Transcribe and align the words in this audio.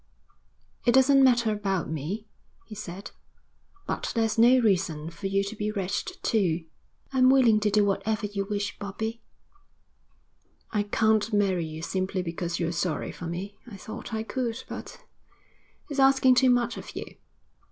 'It 0.83 0.93
doesn't 0.93 1.23
matter 1.23 1.51
about 1.51 1.87
me,' 1.87 2.25
he 2.65 2.73
said. 2.73 3.11
'But 3.85 4.11
there's 4.15 4.35
no 4.35 4.57
reason 4.57 5.11
for 5.11 5.27
you 5.27 5.43
to 5.43 5.55
be 5.55 5.71
wretched, 5.71 6.17
too.' 6.23 6.65
'I'm 7.13 7.29
willing 7.29 7.59
to 7.59 7.69
do 7.69 7.85
whatever 7.85 8.25
you 8.25 8.45
wish, 8.45 8.79
Bobbie.' 8.79 9.21
'I 10.71 10.83
can't 10.89 11.31
marry 11.31 11.65
you 11.67 11.83
simply 11.83 12.23
because 12.23 12.59
you're 12.59 12.71
sorry 12.71 13.11
for 13.11 13.27
me. 13.27 13.59
I 13.67 13.77
thought 13.77 14.11
I 14.11 14.23
could, 14.23 14.63
but 14.67 15.03
it's 15.87 15.99
asking 15.99 16.33
too 16.33 16.49
much 16.49 16.77
of 16.77 16.95
you. 16.95 17.05